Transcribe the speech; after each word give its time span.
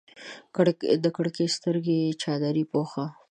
د 1.03 1.05
کړکۍ 1.15 1.47
سترګې 1.57 1.99
چادرې 2.21 2.63
پوښه 2.71 3.05